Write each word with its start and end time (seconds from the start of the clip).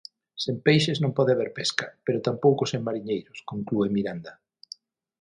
Sen 0.43 0.55
peixes 0.65 0.97
non 1.03 1.15
pode 1.17 1.31
haber 1.33 1.51
pesca, 1.59 1.85
pero 2.05 2.25
tampouco 2.27 2.63
sen 2.71 2.81
mariñeiros, 2.87 3.37
conclúe 3.51 3.87
Miranda. 3.97 4.31